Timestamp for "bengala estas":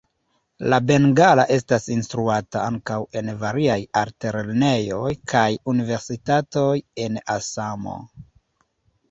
0.91-1.83